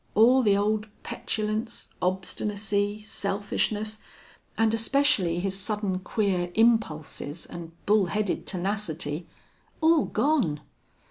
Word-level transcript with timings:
All 0.15 0.41
the 0.41 0.57
old 0.57 0.87
petulance, 1.03 1.89
obstinacy, 2.01 3.03
selfishness, 3.03 3.99
and 4.57 4.73
especially 4.73 5.37
his 5.39 5.55
sudden, 5.59 5.99
queer 5.99 6.49
impulses, 6.55 7.45
and 7.45 7.71
bull 7.85 8.07
headed 8.07 8.47
tenacity 8.47 9.27
all 9.79 10.05
gone! 10.05 10.61